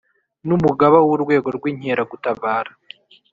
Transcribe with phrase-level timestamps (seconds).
[0.47, 2.71] N’ umugaba w ‘urwego rw’ Inkeragutabara